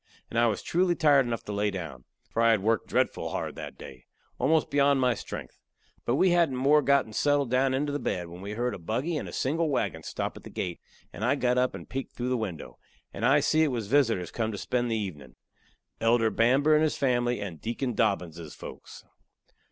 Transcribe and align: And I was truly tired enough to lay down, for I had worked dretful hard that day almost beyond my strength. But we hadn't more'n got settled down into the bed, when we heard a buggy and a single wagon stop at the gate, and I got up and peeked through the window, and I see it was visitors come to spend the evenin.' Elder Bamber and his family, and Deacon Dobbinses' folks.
And 0.31 0.39
I 0.39 0.47
was 0.47 0.63
truly 0.63 0.95
tired 0.95 1.27
enough 1.27 1.43
to 1.43 1.51
lay 1.51 1.69
down, 1.69 2.05
for 2.31 2.41
I 2.41 2.49
had 2.49 2.63
worked 2.63 2.87
dretful 2.87 3.29
hard 3.29 3.53
that 3.53 3.77
day 3.77 4.05
almost 4.39 4.71
beyond 4.71 4.99
my 4.99 5.13
strength. 5.13 5.59
But 6.05 6.15
we 6.15 6.31
hadn't 6.31 6.55
more'n 6.55 6.85
got 6.85 7.13
settled 7.13 7.51
down 7.51 7.75
into 7.75 7.91
the 7.91 7.99
bed, 7.99 8.27
when 8.27 8.41
we 8.41 8.53
heard 8.53 8.73
a 8.73 8.79
buggy 8.79 9.15
and 9.15 9.29
a 9.29 9.31
single 9.31 9.69
wagon 9.69 10.01
stop 10.01 10.35
at 10.35 10.41
the 10.43 10.49
gate, 10.49 10.79
and 11.13 11.23
I 11.23 11.35
got 11.35 11.59
up 11.59 11.75
and 11.75 11.87
peeked 11.87 12.15
through 12.15 12.29
the 12.29 12.35
window, 12.35 12.79
and 13.13 13.23
I 13.23 13.41
see 13.41 13.61
it 13.61 13.67
was 13.71 13.85
visitors 13.89 14.31
come 14.31 14.51
to 14.51 14.57
spend 14.57 14.89
the 14.89 14.95
evenin.' 14.97 15.35
Elder 15.99 16.31
Bamber 16.31 16.73
and 16.73 16.81
his 16.81 16.97
family, 16.97 17.39
and 17.39 17.61
Deacon 17.61 17.93
Dobbinses' 17.93 18.55
folks. 18.55 19.05